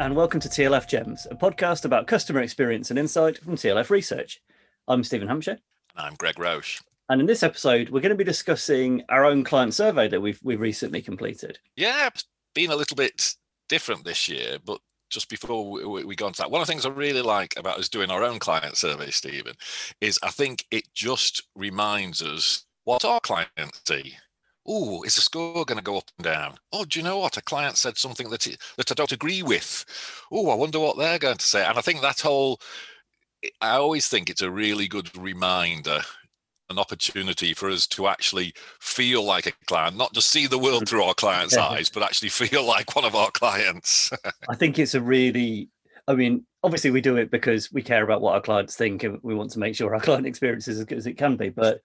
[0.00, 4.40] and welcome to TLF Gems, a podcast about customer experience and insight from TLF Research.
[4.88, 5.58] I'm Stephen Hampshire.
[5.94, 6.80] And I'm Greg Roche.
[7.10, 10.40] And in this episode, we're going to be discussing our own client survey that we've
[10.42, 11.58] we recently completed.
[11.76, 12.24] Yeah, it's
[12.54, 13.34] been a little bit
[13.68, 16.72] different this year, but just before we, we go on to that, one of the
[16.72, 19.54] things I really like about us doing our own client survey, Stephen,
[20.00, 24.14] is I think it just reminds us what our clients see
[24.70, 26.54] oh, is the score going to go up and down?
[26.72, 27.36] Oh, do you know what?
[27.36, 29.84] A client said something that that I don't agree with.
[30.30, 31.64] Oh, I wonder what they're going to say.
[31.64, 32.60] And I think that whole,
[33.60, 36.00] I always think it's a really good reminder,
[36.70, 40.88] an opportunity for us to actually feel like a client, not just see the world
[40.88, 41.66] through our client's yeah.
[41.68, 44.12] eyes, but actually feel like one of our clients.
[44.48, 45.68] I think it's a really,
[46.06, 49.18] I mean, obviously we do it because we care about what our clients think and
[49.22, 51.48] we want to make sure our client experience is as good as it can be.
[51.48, 51.80] But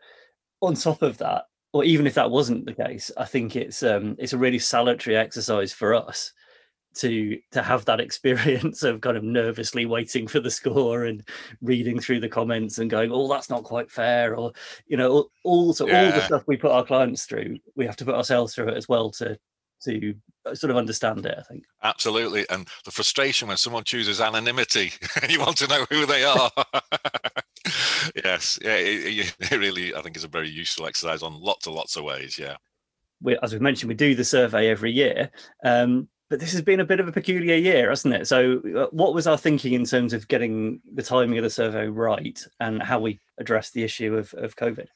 [0.61, 4.15] on top of that, or even if that wasn't the case, I think it's um,
[4.17, 6.31] it's a really salutary exercise for us
[6.99, 11.27] to to have that experience of kind of nervously waiting for the score and
[11.61, 14.53] reading through the comments and going, "Oh, that's not quite fair," or
[14.87, 15.11] you know,
[15.43, 16.05] all all, yeah.
[16.05, 18.77] all the stuff we put our clients through, we have to put ourselves through it
[18.77, 19.37] as well to
[19.83, 20.15] to
[20.53, 21.35] sort of understand it.
[21.37, 25.85] I think absolutely, and the frustration when someone chooses anonymity and you want to know
[25.89, 26.51] who they are.
[28.15, 31.75] yes, yeah, it, it, really, I think, is a very useful exercise on lots and
[31.75, 32.37] lots of ways.
[32.37, 32.57] Yeah.
[33.21, 35.31] We, as we mentioned, we do the survey every year,
[35.63, 38.27] um, but this has been a bit of a peculiar year, hasn't it?
[38.27, 41.87] So, uh, what was our thinking in terms of getting the timing of the survey
[41.87, 44.87] right and how we address the issue of, of COVID?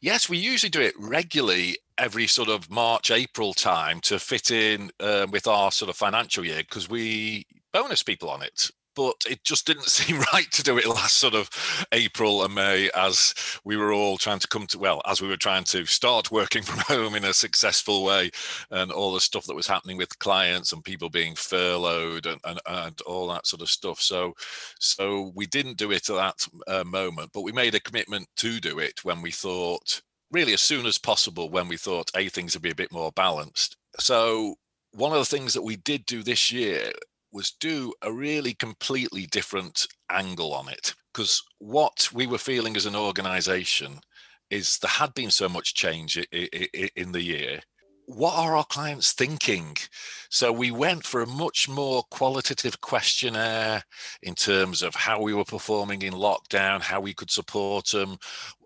[0.00, 4.90] Yes, we usually do it regularly every sort of March, April time to fit in
[4.98, 9.44] uh, with our sort of financial year because we bonus people on it but it
[9.44, 11.50] just didn't seem right to do it last sort of
[11.92, 13.34] April and May as
[13.64, 16.62] we were all trying to come to, well, as we were trying to start working
[16.62, 18.30] from home in a successful way
[18.70, 22.60] and all the stuff that was happening with clients and people being furloughed and, and,
[22.66, 24.00] and all that sort of stuff.
[24.00, 24.34] So,
[24.78, 28.60] so we didn't do it at that uh, moment, but we made a commitment to
[28.60, 30.00] do it when we thought,
[30.30, 33.12] really as soon as possible, when we thought, A, things would be a bit more
[33.12, 33.76] balanced.
[33.98, 34.56] So
[34.92, 36.92] one of the things that we did do this year
[37.32, 40.94] was do a really completely different angle on it.
[41.12, 44.00] Because what we were feeling as an organization
[44.50, 47.60] is there had been so much change in the year.
[48.06, 49.76] What are our clients thinking?
[50.28, 53.84] So we went for a much more qualitative questionnaire
[54.22, 58.18] in terms of how we were performing in lockdown, how we could support them,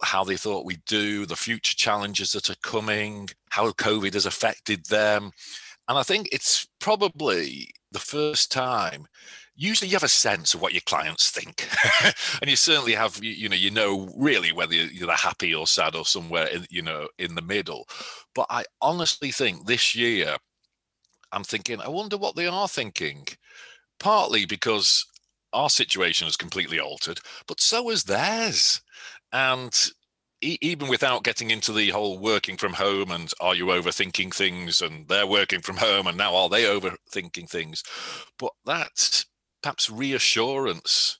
[0.02, 4.86] how they thought we'd do, the future challenges that are coming, how COVID has affected
[4.86, 5.30] them.
[5.86, 9.06] And I think it's probably the first time
[9.56, 11.68] usually you have a sense of what your clients think.
[12.40, 16.04] And you certainly have you know you know really whether you're happy or sad or
[16.04, 17.88] somewhere in you know in the middle.
[18.34, 20.36] But i honestly think this year
[21.32, 23.26] i'm thinking i wonder what they are thinking.
[23.98, 25.06] Partly because
[25.54, 28.82] our situation has completely altered but so has theirs.
[29.32, 29.74] And
[30.40, 35.08] even without getting into the whole working from home and are you overthinking things and
[35.08, 37.82] they're working from home and now are they overthinking things
[38.38, 39.24] but that
[39.62, 41.18] perhaps reassurance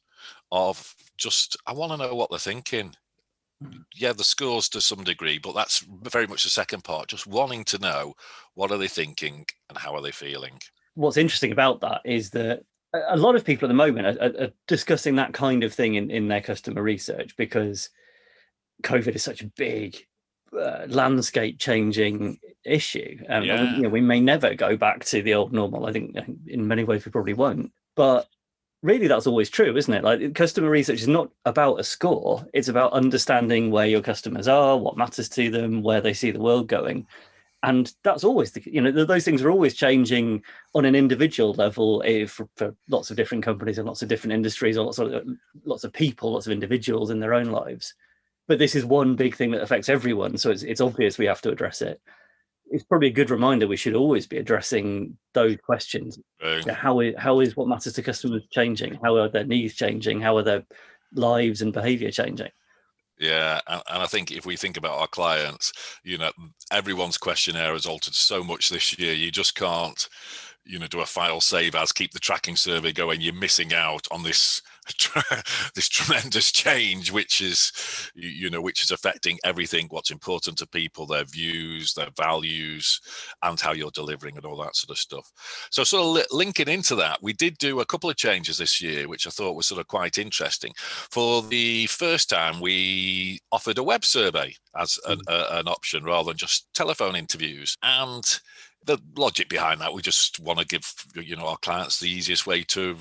[0.53, 2.95] of just i want to know what they're thinking
[3.63, 3.79] hmm.
[3.95, 7.65] yeah the scores to some degree but that's very much the second part just wanting
[7.65, 8.15] to know
[8.55, 10.59] what are they thinking and how are they feeling
[10.95, 12.63] what's interesting about that is that
[13.09, 16.11] a lot of people at the moment are, are discussing that kind of thing in,
[16.11, 17.91] in their customer research because
[18.83, 19.97] COVID is such a big
[20.57, 23.19] uh, landscape changing issue.
[23.29, 23.77] Um, yeah.
[23.77, 25.87] you know, we may never go back to the old normal.
[25.87, 26.17] I think
[26.47, 27.73] in many ways we probably won't.
[27.95, 28.29] But
[28.83, 30.05] really, that's always true, isn't it?
[30.05, 34.77] Like customer research is not about a score; it's about understanding where your customers are,
[34.79, 37.07] what matters to them, where they see the world going.
[37.63, 40.43] And that's always the you know those things are always changing
[40.75, 44.35] on an individual level if, for, for lots of different companies and lots of different
[44.35, 45.27] industries or lots of
[45.65, 47.95] lots of people, lots of individuals in their own lives
[48.49, 51.41] but this is one big thing that affects everyone so it's, it's obvious we have
[51.41, 52.01] to address it
[52.71, 56.69] it's probably a good reminder we should always be addressing those questions right.
[56.71, 60.37] how, is, how is what matters to customers changing how are their needs changing how
[60.37, 60.65] are their
[61.15, 62.51] lives and behavior changing
[63.19, 65.73] yeah, and, and, I think if we think about our clients,
[66.05, 66.31] you know,
[66.71, 69.15] everyone's questionnaire has altered so much this year.
[69.15, 70.09] You just can't,
[70.67, 73.23] you know, do a file save as, keep the tracking survey going.
[73.23, 74.61] You're missing out on this
[75.75, 77.73] this tremendous change, which is,
[78.15, 79.87] you know, which is affecting everything.
[79.91, 83.01] What's important to people, their views, their values,
[83.43, 85.31] and how you're delivering, and all that sort of stuff.
[85.71, 89.09] So, sort of linking into that, we did do a couple of changes this year,
[89.09, 90.73] which I thought was sort of quite interesting.
[90.77, 95.61] For the first time, we offered a web survey as an, mm.
[95.61, 98.39] an option rather than just telephone interviews, and
[98.85, 102.47] the logic behind that, we just want to give you know our clients the easiest
[102.47, 102.97] way to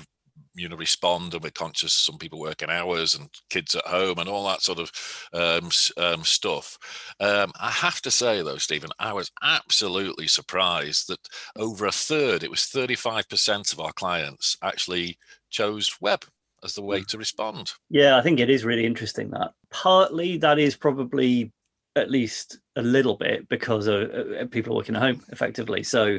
[0.56, 4.28] you know respond and we're conscious some people working hours and kids at home and
[4.28, 4.90] all that sort of
[5.32, 6.78] um, um, stuff.
[7.20, 11.20] Um, i have to say though stephen i was absolutely surprised that
[11.56, 15.18] over a third it was 35% of our clients actually
[15.50, 16.24] chose web
[16.64, 17.04] as the way hmm.
[17.04, 17.72] to respond.
[17.90, 19.52] Yeah i think it is really interesting that.
[19.70, 21.52] Partly that is probably
[21.96, 25.82] at least a little bit because of, uh, people are working at home effectively.
[25.82, 26.18] So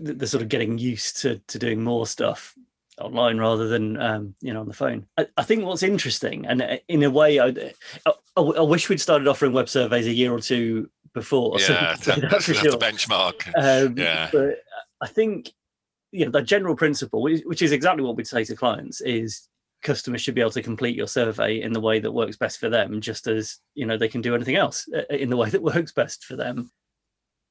[0.00, 2.54] they're sort of getting used to to doing more stuff
[3.00, 5.06] online rather than um, you know on the phone.
[5.16, 7.48] I, I, think what's interesting, and uh, in a way, I,
[8.06, 11.58] I, I, wish we'd started offering web surveys a year or two before.
[11.58, 12.72] Yeah, so, that's, for sure.
[12.72, 13.46] the benchmark.
[13.56, 14.58] Um, yeah, but
[15.00, 15.50] I think
[16.10, 19.48] you know the general principle, which is exactly what we'd say to clients, is
[19.82, 22.68] customers should be able to complete your survey in the way that works best for
[22.68, 25.62] them, just as you know they can do anything else uh, in the way that
[25.62, 26.70] works best for them.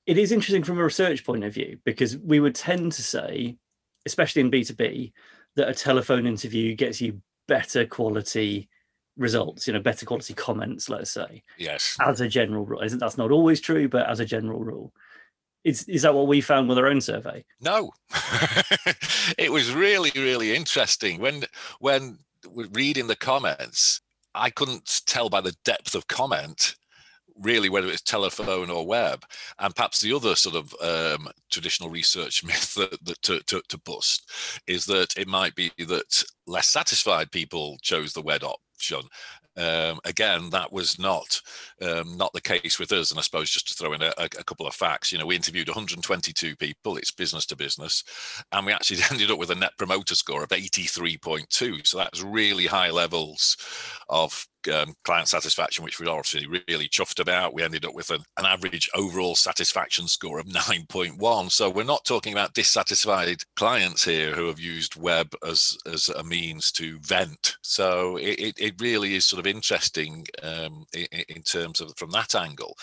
[0.08, 3.58] It is interesting from a research point of view because we would tend to say
[4.06, 5.12] especially in B2B,
[5.56, 8.69] that a telephone interview gets you better quality
[9.18, 11.44] results, you know, better quality comments, let's say.
[11.57, 11.98] Yes.
[12.00, 12.81] As a general rule.
[12.81, 14.94] Isn't That's not always true, but as a general rule.
[15.63, 17.45] Is is that what we found with our own survey?
[17.59, 17.92] No.
[19.38, 21.19] it was really, really interesting.
[21.19, 21.44] When
[21.80, 22.18] when
[22.71, 24.01] reading the comments,
[24.33, 26.75] I couldn't tell by the depth of comment
[27.39, 29.24] really whether it's telephone or web
[29.60, 33.78] and perhaps the other sort of um, traditional research myth that, that to, to, to,
[33.80, 34.30] bust
[34.68, 39.01] is that it might be that less satisfied people chose the web option
[39.57, 41.42] um, again, that was not
[41.81, 43.12] um, not the case with us.
[43.12, 45.36] And I suppose just to throw in a, a, couple of facts, you know, we
[45.36, 46.95] interviewed 122 people.
[46.95, 48.04] It's business to business,
[48.51, 51.86] and we actually ended up with a net promoter score of 83.2.
[51.86, 53.57] So that's really high levels
[54.07, 57.54] of um, client satisfaction, which we're obviously really chuffed about.
[57.54, 61.52] We ended up with an, an average overall satisfaction score of 9.1.
[61.52, 66.24] So we're not talking about dissatisfied clients here who have used web as as a
[66.24, 67.58] means to vent.
[67.62, 72.36] So it, it really is sort of interesting um, in, in, terms of from that
[72.36, 72.78] angle.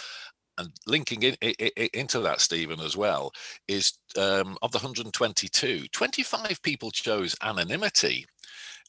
[0.58, 3.32] And linking in, in, into that, Stephen, as well,
[3.68, 8.26] is um, of the 122, 25 people chose anonymity,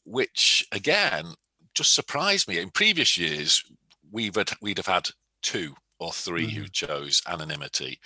[0.03, 1.33] which again
[1.73, 2.59] just surprised me.
[2.59, 3.63] In previous years,
[4.11, 5.09] we've had, we'd have had
[5.41, 6.61] two or 3 mm-hmm.
[6.61, 7.99] who chose anonymity,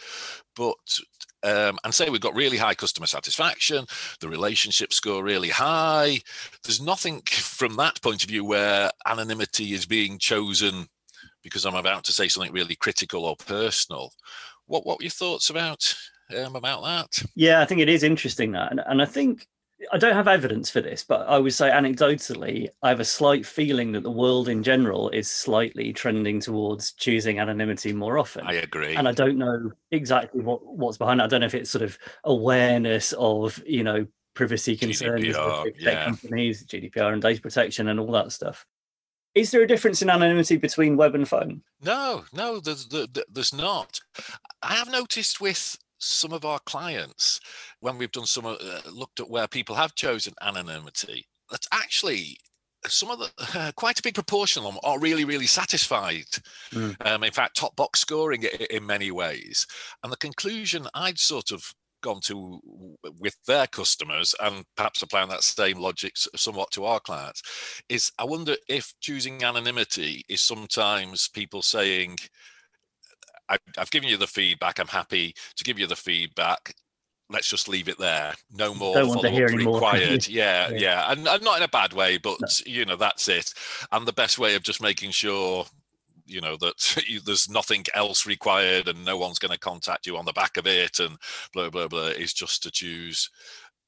[0.55, 0.75] but
[1.43, 3.85] um, and say we've got really high customer satisfaction,
[4.21, 6.19] the relationship score really high.
[6.63, 10.87] There's nothing from that point of view where anonymity is being chosen
[11.43, 14.11] because I'm about to say something really critical or personal.
[14.65, 15.93] What what were your thoughts about
[16.37, 17.25] um, about that?
[17.35, 19.47] Yeah, I think it is interesting that, and, and I think
[19.91, 23.45] I don't have evidence for this, but I would say anecdotally, I have a slight
[23.45, 28.45] feeling that the world in general is slightly trending towards choosing anonymity more often.
[28.47, 28.95] I agree.
[28.95, 31.25] And I don't know exactly what, what's behind it.
[31.25, 35.79] I don't know if it's sort of awareness of, you know, privacy concerns GDPR, with
[35.79, 36.05] yeah.
[36.05, 38.65] companies, GDPR and data protection and all that stuff.
[39.35, 41.61] Is there a difference in anonymity between web and phone?
[41.81, 43.99] No, no, there's, there's not.
[44.61, 47.39] I have noticed with some of our clients,
[47.79, 48.57] when we've done some, uh,
[48.91, 52.37] looked at where people have chosen anonymity, that's actually
[52.87, 56.25] some of the uh, quite a big proportion of them are really really satisfied
[56.71, 56.95] mm.
[57.07, 59.65] um, in fact top box scoring in many ways
[60.03, 61.63] and the conclusion i'd sort of
[62.01, 62.59] gone to
[63.19, 68.25] with their customers and perhaps applying that same logic somewhat to our clients is i
[68.25, 72.17] wonder if choosing anonymity is sometimes people saying
[73.49, 74.79] I, have given you the feedback.
[74.79, 76.75] I'm happy to give you the feedback.
[77.29, 78.33] Let's just leave it there.
[78.51, 80.27] No more follow up required.
[80.27, 82.47] Yeah, yeah, yeah, And, and, not in a bad way, but no.
[82.65, 83.53] you know that's it.
[83.91, 85.65] And the best way of just making sure
[86.25, 90.25] you know that there's nothing else required and no one's going to contact you on
[90.25, 91.17] the back of it and
[91.53, 93.29] blah blah blah is just to choose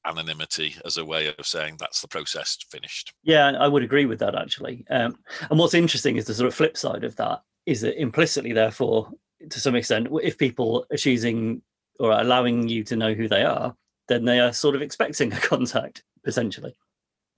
[0.06, 3.12] anonymity as a way of saying that's the process finished.
[3.22, 4.84] Yeah, I would agree with that actually.
[4.90, 5.18] Um,
[5.50, 9.10] and what's interesting is the sort of flip side of that is that implicitly, therefore,
[9.50, 11.62] to some extent, if people are choosing
[11.98, 13.74] or allowing you to know who they are,
[14.08, 16.76] then they are sort of expecting a contact potentially.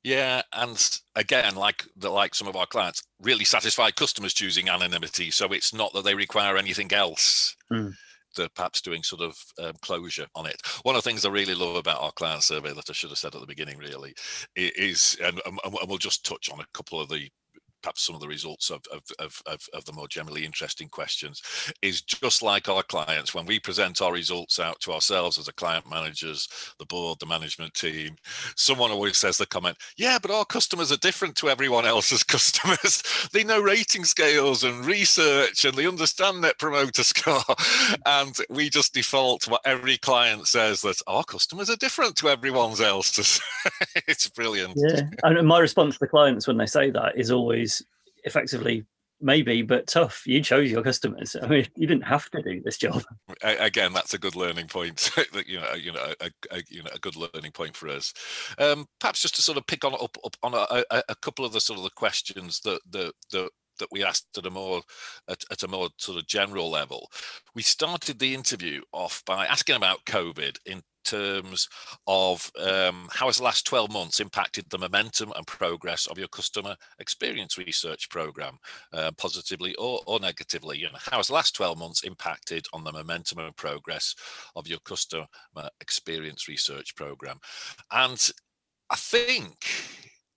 [0.05, 5.31] Yeah, and again, like the, like some of our clients, really satisfied customers choosing anonymity,
[5.31, 7.57] so it's not that they require anything else.
[7.71, 7.95] Mm.
[8.37, 10.63] They're perhaps doing sort of um, closure on it.
[10.83, 13.19] One of the things I really love about our client survey that I should have
[13.19, 14.15] said at the beginning, really,
[14.55, 17.29] is, and, and we'll just touch on a couple of the
[17.83, 21.43] perhaps some of the results of, of, of, of, of the more generally interesting questions
[21.83, 25.53] is just like our clients, when we present our results out to ourselves as a
[25.53, 28.17] client managers, the board, the management team,
[28.57, 33.03] someone always says the comment, yeah, but our customers are different to everyone else's customers.
[33.33, 37.43] they know rating scales and research and they understand net promoter score.
[38.07, 42.81] and we just default what every client says that our customers are different to everyone
[42.81, 43.41] else's.
[44.07, 44.75] it's brilliant.
[44.77, 45.03] Yeah.
[45.23, 47.68] And my response to the clients when they say that is always
[48.29, 48.87] effectively
[49.21, 50.23] maybe but tough.
[50.27, 51.37] You chose your customers.
[51.41, 53.03] I mean you didn't have to do this job.
[53.43, 55.11] Again that's a good learning point.
[55.47, 58.13] You know you know a, a, you know a good learning point for us.
[58.59, 61.53] Um, perhaps just to sort of pick on up, up on a, a, couple of
[61.53, 63.13] the sort of the questions that that
[63.79, 64.83] that we asked at a more
[65.29, 67.11] at, at, a more sort of general level
[67.55, 71.69] we started the interview off by asking about covid in terms
[72.07, 76.29] of um, how has the last 12 months impacted the momentum and progress of your
[76.29, 78.59] customer experience research program,
[78.93, 80.79] uh, positively or, or negatively?
[80.79, 84.15] You know, how has the last 12 months impacted on the momentum and progress
[84.55, 87.39] of your customer experience research program?
[87.91, 88.31] And
[88.91, 89.57] I think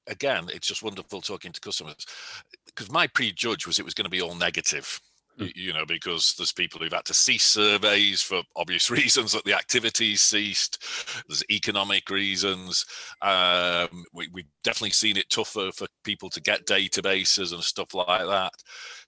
[0.08, 2.06] again, it's just wonderful talking to customers
[2.76, 5.00] because my prejudge was it was going to be all negative
[5.40, 5.52] Mm.
[5.56, 9.56] you know, because there's people who've had to cease surveys for obvious reasons that the
[9.56, 10.84] activities ceased.
[11.28, 12.86] There's economic reasons.
[13.22, 18.28] Um, we, have definitely seen it tougher for people to get databases and stuff like
[18.28, 18.52] that.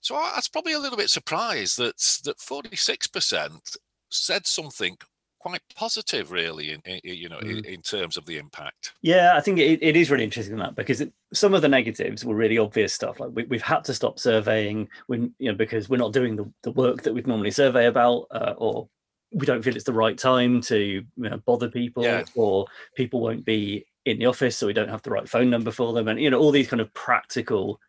[0.00, 3.76] So I was probably a little bit surprised that that 46%
[4.10, 4.96] said something
[5.44, 7.58] quite positive, really, in, in you know, mm.
[7.58, 8.94] in, in, terms of the impact.
[9.02, 12.24] Yeah, I think it, it is really interesting that because it, some of the negatives
[12.24, 13.20] were really obvious stuff.
[13.20, 16.50] Like we, have had to stop surveying when you know because we're not doing the,
[16.62, 18.88] the work that we'd normally survey about, uh, or
[19.32, 22.22] we don't feel it's the right time to you know, bother people, yeah.
[22.34, 25.70] or people won't be in the office, so we don't have the right phone number
[25.70, 27.80] for them, and you know all these kind of practical,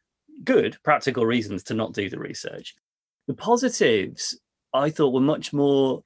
[0.43, 2.75] good practical reasons to not do the research.
[3.27, 4.39] The positives
[4.73, 6.03] I thought were much more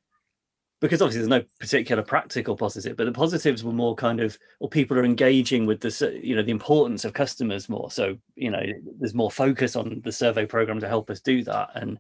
[0.82, 4.70] because obviously there's no particular practical positive, but the positives were more kind of, well,
[4.70, 7.92] people are engaging with the, you know, the importance of customers more.
[7.92, 8.64] So, you know,
[9.00, 11.70] there's more focus on the survey program to help us do that.
[11.76, 12.00] And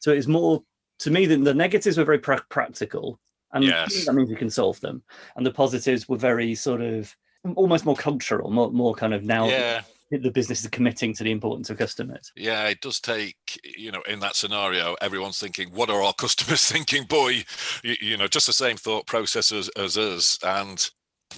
[0.00, 0.62] so it's more,
[1.00, 3.18] to me, the, the negatives were very pra- practical.
[3.52, 4.04] And yes.
[4.04, 5.02] that means you can solve them.
[5.36, 7.14] And the positives were very sort of
[7.54, 9.46] almost more cultural, more, more kind of now.
[9.46, 12.32] Yeah the business is committing to the importance of customers.
[12.34, 16.64] Yeah, it does take, you know, in that scenario, everyone's thinking, what are our customers
[16.66, 17.04] thinking?
[17.04, 17.44] Boy,
[17.82, 20.38] you, you know, just the same thought process as, as us.
[20.42, 20.88] And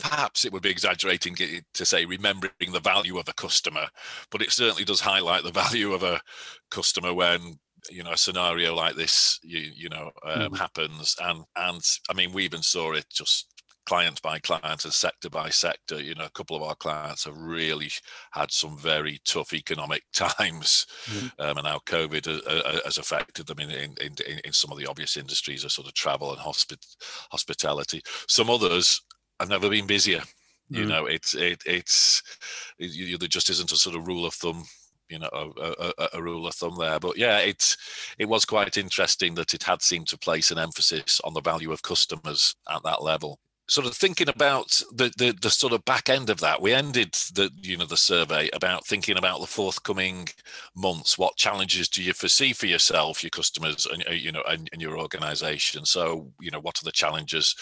[0.01, 3.89] perhaps it would be exaggerating to say remembering the value of a customer,
[4.31, 6.21] but it certainly does highlight the value of a
[6.71, 7.59] customer when
[7.89, 10.59] you know a scenario like this you you know um, mm.
[10.59, 13.50] happens and and i mean we even saw it just
[13.91, 16.01] client by client and sector by sector.
[16.01, 17.91] You know, a couple of our clients have really
[18.31, 21.27] had some very tough economic times, mm-hmm.
[21.41, 25.17] um, and how COVID has affected them in, in, in, in some of the obvious
[25.17, 26.97] industries of sort of travel and hospit-
[27.33, 28.01] hospitality.
[28.29, 29.03] Some others
[29.41, 30.23] have never been busier.
[30.69, 30.89] You mm.
[30.89, 32.23] know, it's it, it's
[32.79, 34.63] it, you, there just isn't a sort of rule of thumb
[35.09, 37.77] you know a, a, a, rule of thumb there but yeah it's
[38.21, 41.73] it was quite interesting that it had seemed to place an emphasis on the value
[41.73, 46.09] of customers at that level sort of thinking about the, the, the sort of back
[46.09, 46.61] end of that.
[46.61, 50.29] We ended the you know the survey about thinking about the forthcoming
[50.75, 51.17] months.
[51.17, 54.83] What challenges do you foresee for yourself your customers and uh, you know and, and
[54.83, 55.87] your organization?
[55.87, 57.55] So you know what are the challenges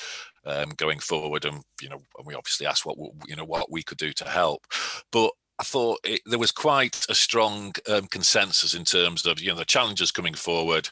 [0.46, 1.44] um, going forward?
[1.44, 2.96] And you know and we obviously asked what
[3.26, 4.66] you know what we could do to help.
[5.12, 9.50] But I thought it, there was quite a strong um, consensus in terms of you
[9.50, 10.88] know the challenges coming forward.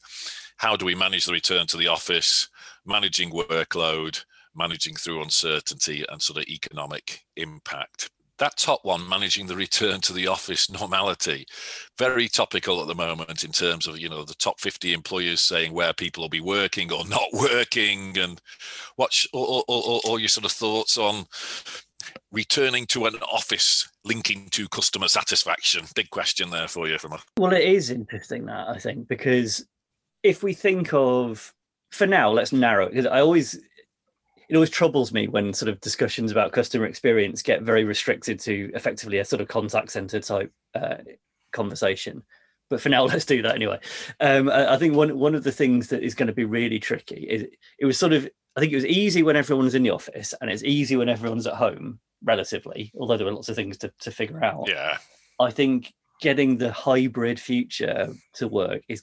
[0.59, 2.49] How do we manage the return to the office,
[2.85, 4.23] managing workload,
[4.57, 8.11] managing through uncertainty and sort of economic impact.
[8.39, 11.47] That top one, managing the return to the office normality,
[11.97, 15.73] very topical at the moment in terms of you know the top 50 employers saying
[15.73, 18.41] where people will be working or not working, and
[18.97, 21.25] what's all, all, all your sort of thoughts on
[22.31, 25.87] returning to an office linking to customer satisfaction?
[25.95, 29.65] Big question there for you from a well, it is interesting that I think because
[30.23, 31.55] if we think of
[31.91, 33.59] for now, let's narrow because I always
[34.49, 38.71] it always troubles me when sort of discussions about customer experience get very restricted to
[38.75, 40.97] effectively a sort of contact center type uh,
[41.53, 42.23] conversation.
[42.69, 43.79] But for now, let's do that anyway.
[44.21, 47.27] Um, I think one one of the things that is going to be really tricky
[47.29, 47.47] is
[47.79, 50.51] it was sort of I think it was easy when everyone's in the office and
[50.51, 52.91] it's easy when everyone's at home, relatively.
[52.99, 54.69] Although there were lots of things to, to figure out.
[54.69, 54.99] Yeah,
[55.41, 59.03] I think getting the hybrid future to work is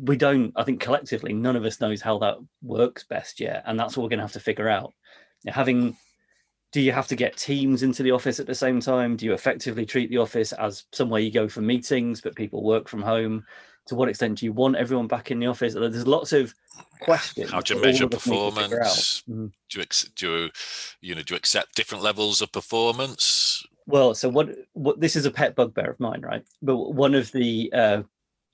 [0.00, 3.78] we don't i think collectively none of us knows how that works best yet and
[3.78, 4.92] that's what we're going to have to figure out
[5.46, 5.96] having
[6.72, 9.16] do you have to get teams into the office at the same time?
[9.16, 12.86] Do you effectively treat the office as somewhere you go for meetings, but people work
[12.86, 13.46] from home?
[13.86, 15.72] To what extent do you want everyone back in the office?
[15.72, 16.52] There's lots of
[17.00, 17.50] questions.
[17.50, 19.22] How do you measure performance?
[19.22, 19.46] Mm-hmm.
[19.70, 19.84] Do you
[20.16, 20.50] do you,
[21.00, 23.64] you know do you accept different levels of performance?
[23.86, 26.44] Well, so what what this is a pet bugbear of mine, right?
[26.60, 28.02] But one of the uh,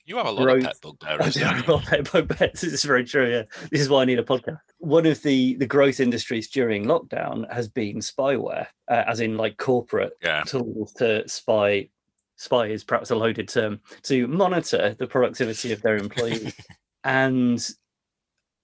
[0.04, 1.36] you have a lot growth, of pet bugbears.
[1.36, 2.50] I have a lot of pet bugbears.
[2.60, 3.30] This is very true.
[3.30, 4.58] Yeah, this is why I need a podcast.
[4.78, 9.56] One of the the growth industries during lockdown has been spyware, uh, as in like
[9.56, 10.42] corporate yeah.
[10.42, 11.88] tools to spy.
[12.36, 16.54] Spy is perhaps a loaded term to monitor the productivity of their employees,
[17.04, 17.68] and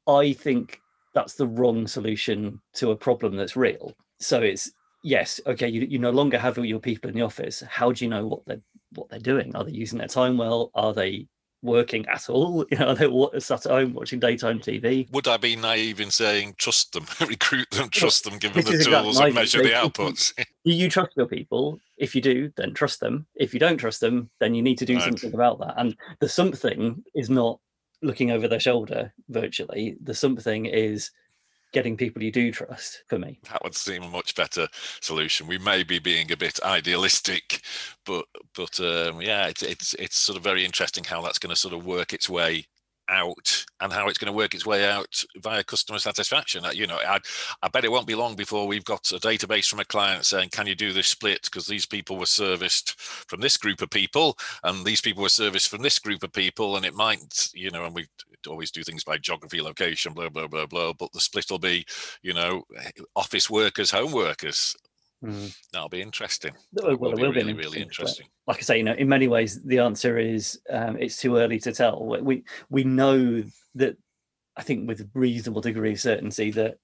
[0.08, 0.80] I think
[1.14, 3.94] that's the wrong solution to a problem that's real.
[4.18, 7.62] So it's yes, okay, you, you no longer have your people in the office.
[7.68, 8.62] How do you know what they're
[8.94, 9.54] what they're doing?
[9.54, 10.70] Are they using their time well?
[10.74, 11.28] Are they
[11.62, 12.64] working at all?
[12.70, 15.10] You know, are they sat at home watching daytime TV?
[15.12, 18.84] Would I be naive in saying trust them, recruit them, trust them, give them the
[18.84, 20.32] tools and measure the outputs?
[20.36, 21.80] do you trust your people?
[21.96, 23.26] If you do, then trust them.
[23.34, 25.04] If you don't trust them, then you need to do right.
[25.04, 25.74] something about that.
[25.76, 27.58] And the something is not
[28.02, 29.96] looking over their shoulder virtually.
[30.02, 31.10] The something is
[31.72, 33.38] getting people you do trust for me.
[33.50, 34.68] That would seem a much better
[35.00, 35.46] solution.
[35.46, 37.62] We may be being a bit idealistic,
[38.06, 41.60] but but um, yeah, it's it's it's sort of very interesting how that's going to
[41.60, 42.66] sort of work its way
[43.08, 46.64] out and how it's going to work its way out via customer satisfaction.
[46.72, 47.18] You know, I,
[47.62, 50.50] I bet it won't be long before we've got a database from a client saying,
[50.50, 54.38] "Can you do this split?" Because these people were serviced from this group of people,
[54.64, 57.84] and these people were serviced from this group of people, and it might, you know,
[57.84, 58.06] and we
[58.48, 60.92] always do things by geography, location, blah blah blah blah.
[60.92, 61.86] But the split will be,
[62.22, 62.64] you know,
[63.16, 64.74] office workers, home workers,
[65.24, 65.56] Mm.
[65.72, 66.52] That'll be interesting.
[66.72, 68.26] Well, it will, be really, really interesting.
[68.46, 71.58] Like I say, you know, in many ways, the answer is um, it's too early
[71.60, 72.04] to tell.
[72.06, 73.42] We we know
[73.74, 73.96] that
[74.56, 76.78] I think with reasonable degree of certainty that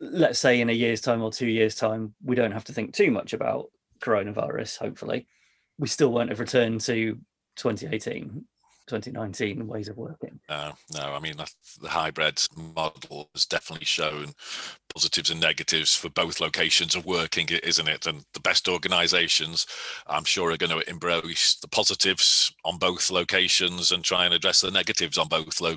[0.00, 2.92] let's say in a year's time or two years' time, we don't have to think
[2.92, 3.70] too much about
[4.00, 4.78] coronavirus.
[4.78, 5.28] Hopefully,
[5.78, 7.18] we still won't have returned to
[7.56, 8.44] 2018
[8.86, 10.38] 2019 ways of working.
[10.48, 11.12] No, no.
[11.12, 12.40] I mean, the hybrid
[12.74, 14.32] model has definitely shown
[14.94, 18.06] positives and negatives for both locations of working, isn't it?
[18.06, 19.66] And the best organisations,
[20.06, 24.60] I'm sure, are going to embrace the positives on both locations and try and address
[24.60, 25.76] the negatives on both lo-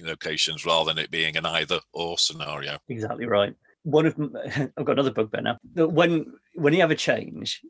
[0.00, 2.78] locations, rather than it being an either or scenario.
[2.88, 3.54] Exactly right.
[3.82, 4.16] One of
[4.76, 5.58] I've got another bugbear now.
[5.74, 7.60] When when you have a change,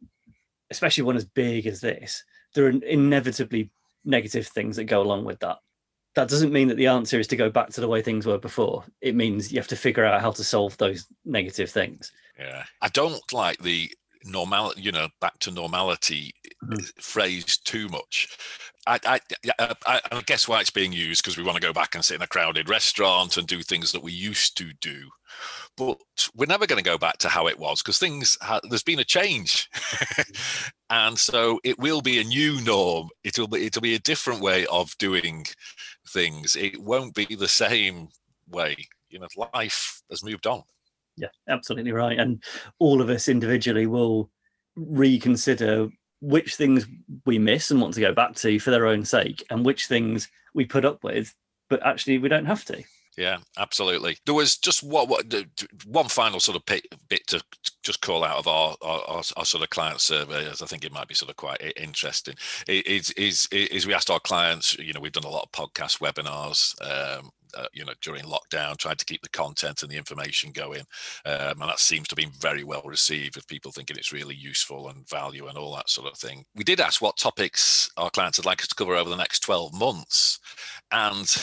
[0.70, 3.70] especially one as big as this, there are inevitably
[4.06, 5.58] negative things that go along with that.
[6.14, 8.38] That doesn't mean that the answer is to go back to the way things were
[8.38, 8.84] before.
[9.02, 12.10] It means you have to figure out how to solve those negative things.
[12.38, 12.64] Yeah.
[12.80, 13.90] I don't like the
[14.26, 16.32] normal, you know, back to normality
[16.64, 16.84] mm-hmm.
[17.00, 18.36] phrase too much.
[18.86, 19.20] I, I,
[19.58, 22.14] I, I, guess why it's being used because we want to go back and sit
[22.14, 25.08] in a crowded restaurant and do things that we used to do.
[25.76, 25.98] But
[26.36, 29.00] we're never going to go back to how it was because things ha- there's been
[29.00, 29.68] a change,
[30.90, 33.08] and so it will be a new norm.
[33.24, 35.46] It'll be it'll be a different way of doing
[36.08, 36.56] things.
[36.56, 38.08] It won't be the same
[38.48, 38.76] way.
[39.10, 40.62] You know, life has moved on.
[41.16, 42.18] Yeah, absolutely right.
[42.18, 42.42] And
[42.78, 44.30] all of us individually will
[44.76, 45.88] reconsider
[46.20, 46.86] which things
[47.24, 50.28] we miss and want to go back to for their own sake, and which things
[50.54, 51.34] we put up with,
[51.68, 52.82] but actually we don't have to.
[53.16, 54.18] Yeah, absolutely.
[54.26, 55.24] There was just what, what
[55.86, 57.42] one final sort of bit to
[57.82, 60.92] just call out of our, our, our, sort of client survey, as I think it
[60.92, 62.34] might be sort of quite interesting.
[62.68, 66.00] Is is is we asked our clients, you know, we've done a lot of podcast
[66.00, 70.52] webinars, um, uh, you know, during lockdown, tried to keep the content and the information
[70.52, 70.82] going,
[71.24, 74.88] um, and that seems to be very well received with people thinking it's really useful
[74.88, 76.44] and value and all that sort of thing.
[76.54, 79.40] We did ask what topics our clients would like us to cover over the next
[79.40, 80.38] twelve months,
[80.90, 81.34] and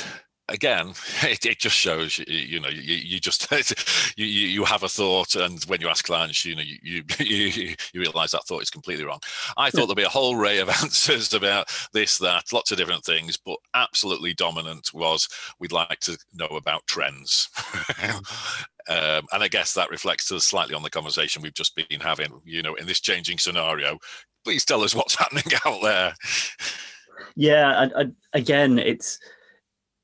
[0.49, 3.49] again, it, it just shows you, you know you, you just
[4.17, 8.01] you, you have a thought, and when you ask clients, you know you you, you
[8.01, 9.19] realize that thought is completely wrong.
[9.57, 13.03] I thought there'd be a whole array of answers about this, that, lots of different
[13.03, 15.27] things, but absolutely dominant was
[15.59, 17.49] we'd like to know about trends.
[18.89, 22.41] Um, and I guess that reflects slightly on the conversation we've just been having.
[22.43, 23.97] You know, in this changing scenario,
[24.43, 26.13] please tell us what's happening out there.
[27.35, 29.19] Yeah, I, I, again, it's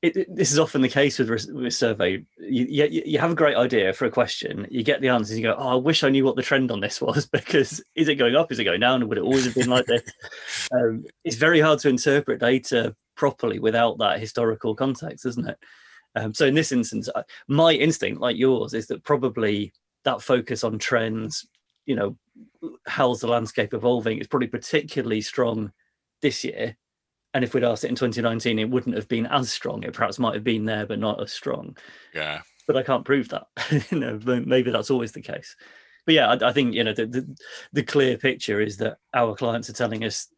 [0.02, 2.24] it, it, this is often the case with with survey.
[2.38, 5.42] You, you, you have a great idea for a question, you get the answers, you
[5.42, 8.14] go, "Oh, I wish I knew what the trend on this was." Because is it
[8.14, 8.50] going up?
[8.50, 9.06] Is it going down?
[9.08, 10.02] Would it always have been like this?
[10.72, 15.58] um, it's very hard to interpret data properly without that historical context, isn't it?
[16.16, 17.08] Um, so in this instance,
[17.46, 19.72] my instinct, like yours, is that probably
[20.04, 21.46] that focus on trends,
[21.84, 22.16] you know,
[22.86, 25.72] how's the landscape evolving, is probably particularly strong
[26.22, 26.76] this year
[27.34, 29.82] and if we'd asked it in 2019 it wouldn't have been as strong.
[29.82, 31.76] It perhaps might have been there but not as strong.
[32.14, 32.40] Yeah.
[32.66, 33.46] But i can't prove that.
[33.90, 35.56] You know maybe that's always the case.
[36.06, 37.36] But yeah, I, I think you know the, the
[37.72, 40.28] the clear picture is that our clients are telling us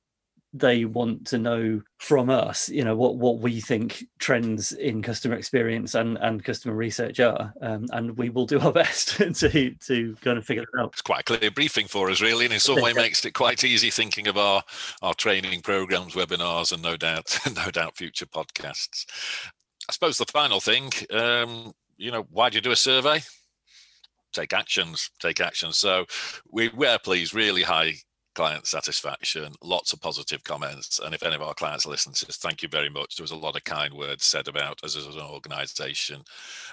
[0.53, 5.35] they want to know from us you know what what we think trends in customer
[5.35, 7.53] experience and and customer research are.
[7.63, 10.91] Um, and we will do our best to to kind of figure it out.
[10.93, 13.65] It's quite a clear briefing for us really and in some way makes it quite
[13.65, 14.63] easy thinking of our
[15.01, 19.07] our training programs webinars and no doubt no doubt future podcasts.
[19.89, 23.23] I suppose the final thing um you know why do you do a survey?
[24.33, 25.79] Take actions take actions.
[25.79, 26.07] So
[26.51, 27.95] we were pleased really high
[28.35, 31.01] client satisfaction, lots of positive comments.
[31.01, 33.17] And if any of our clients listen to this, thank you very much.
[33.17, 36.23] There was a lot of kind words said about us as an organization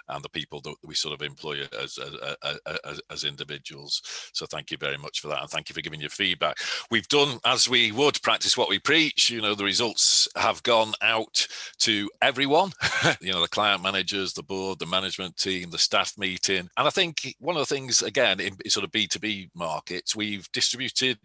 [0.08, 4.02] and the people that we sort of employ as, as, as, as, individuals.
[4.34, 5.42] So thank you very much for that.
[5.42, 6.58] And thank you for giving your feedback.
[6.90, 9.30] We've done as we would practice what we preach.
[9.30, 11.46] You know, the results have gone out
[11.80, 12.72] to everyone,
[13.22, 16.70] you know, the client managers, the board, the management team, the staff meeting.
[16.78, 21.20] And I think one of the things, again, in sort of B2B markets, we've distributed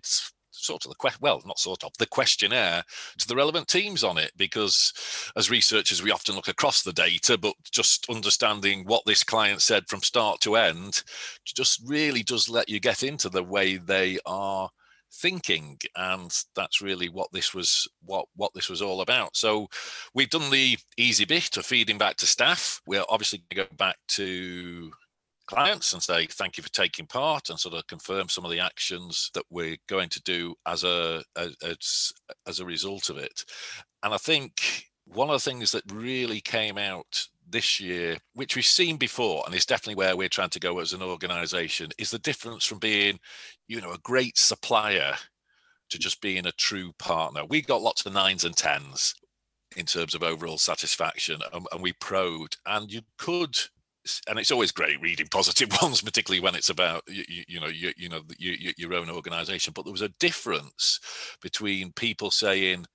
[0.64, 2.83] sort of the question well not sort of the questionnaire
[3.18, 4.92] to the relevant teams on it because
[5.37, 9.87] as researchers we often look across the data but just understanding what this client said
[9.88, 11.03] from start to end
[11.44, 14.70] just really does let you get into the way they are
[15.14, 19.37] thinking and that's really what this was what what this was all about.
[19.37, 19.68] So
[20.12, 22.81] we've done the easy bit of feeding back to staff.
[22.87, 24.92] We're obviously going to go back to
[25.46, 28.61] clients and say thank you for taking part and sort of confirm some of the
[28.61, 32.12] actions that we're going to do as a as
[32.46, 33.44] as a result of it.
[34.02, 38.64] And i think one of the things that really came out this year which we've
[38.64, 42.18] seen before and is definitely where we're trying to go as an organization is the
[42.20, 43.18] difference from being
[43.68, 45.14] you know a great supplier
[45.90, 47.44] to just being a true partner.
[47.44, 49.14] We got lots of nines and tens
[49.76, 53.57] in terms of overall satisfaction and, and we probed and you could
[54.29, 57.93] and it's always great reading positive ones, particularly when it's about you, you, know you,
[57.97, 59.73] you know you, your own organization.
[59.75, 61.01] But there was a difference
[61.40, 62.87] between people saying,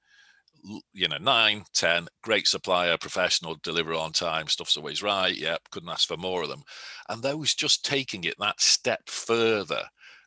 [0.93, 5.35] you know, nine, ten, great supplier, professional, deliver on time, stuff's always right.
[5.35, 6.63] Yep, couldn't ask for more of them,
[7.09, 9.83] and those just taking it that step further,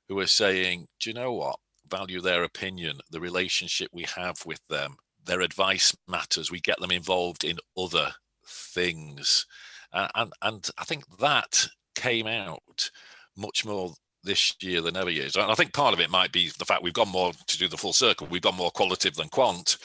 [0.09, 1.57] who are saying, do you know what?
[1.89, 6.51] Value their opinion, the relationship we have with them, their advice matters.
[6.51, 8.13] We get them involved in other
[8.47, 9.47] things
[9.93, 12.91] uh, and and I think that came out
[13.37, 15.37] much more this year than ever years.
[15.37, 17.69] And I think part of it might be the fact we've gone more to do
[17.69, 18.29] the full circle.
[18.31, 19.77] We've gone more qualitative than quant.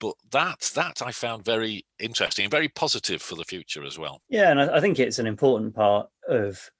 [0.00, 4.20] But that that I found very interesting and very positive for the future as well.
[4.28, 6.70] Yeah, and I think it's an important part of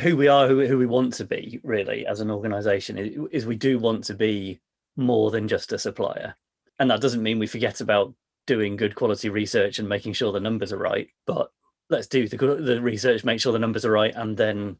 [0.00, 3.56] who we are, who, who we want to be, really, as an organization, is we
[3.56, 4.60] do want to be
[4.96, 6.34] more than just a supplier.
[6.78, 8.14] And that doesn't mean we forget about
[8.46, 11.08] doing good quality research and making sure the numbers are right.
[11.26, 11.50] But
[11.90, 14.78] let's do the the research, make sure the numbers are right, and then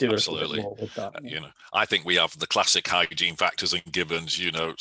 [0.00, 0.62] do absolutely.
[0.96, 4.74] that, you know i think we have the classic hygiene factors and givens you know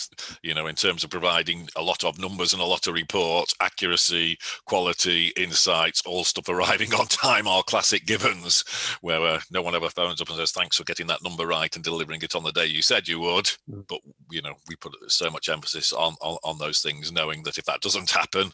[0.44, 3.54] you know in terms of providing a lot of numbers and a lot of reports
[3.60, 8.64] accuracy quality insights all stuff arriving on time are classic givens
[9.02, 11.76] where uh, no one ever phones up and says thanks for getting that number right
[11.76, 13.50] and delivering it on the day you said you would.
[13.70, 13.86] Mm.
[13.90, 14.00] but
[14.32, 17.66] you know we put so much emphasis on, on on those things knowing that if
[17.66, 18.52] that doesn't happen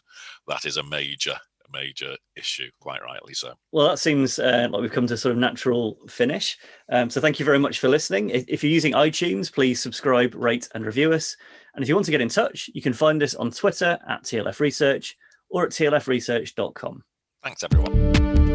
[0.48, 1.36] that is a major
[1.72, 3.54] major issue, quite rightly so.
[3.72, 6.56] Well, that seems uh, like we've come to sort of natural finish.
[6.90, 8.30] Um, so thank you very much for listening.
[8.30, 11.36] If, if, you're using iTunes, please subscribe, rate, and review us.
[11.74, 14.24] And if you want to get in touch, you can find us on Twitter at
[14.24, 15.16] TLF Research
[15.50, 17.02] or at tlfresearch.com.
[17.42, 18.45] Thanks, everyone.